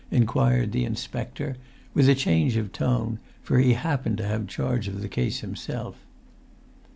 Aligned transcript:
inquired 0.09 0.71
the 0.71 0.83
inspector, 0.83 1.57
with 1.93 2.09
a 2.09 2.15
change 2.15 2.57
of 2.57 2.71
tone, 2.71 3.19
for 3.43 3.59
he 3.59 3.73
happened 3.73 4.17
to 4.17 4.25
have 4.25 4.47
charge 4.47 4.87
of 4.87 4.99
the 4.99 5.07
case 5.07 5.41
himself. 5.41 6.03